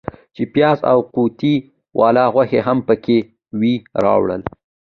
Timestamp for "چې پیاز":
0.35-0.79